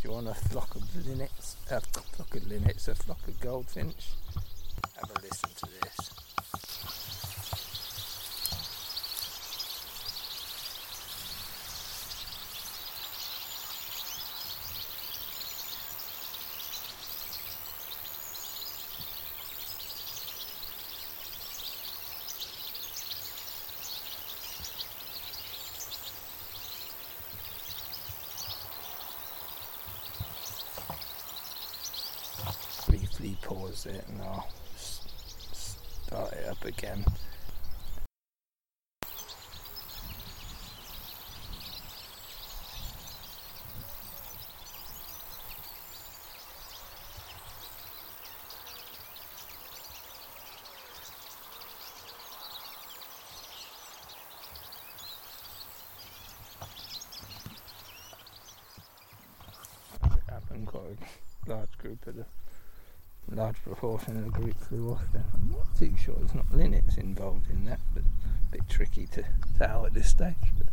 [0.00, 1.56] Do you want a flock of linnets?
[1.70, 4.12] A flock of linnets, a flock of goldfinch?
[4.96, 5.99] Have a listen to this.
[33.20, 34.48] Briefly pause it and uh, I'll
[35.52, 37.04] start it up again.
[60.66, 60.98] Quite
[61.46, 62.26] a large group of the
[63.36, 65.24] large proportion of the group flew off then.
[65.34, 66.14] I'm not too sure.
[66.18, 69.24] There's not linnets involved in that, but a bit tricky to
[69.58, 70.34] tell at this stage.
[70.58, 70.66] But.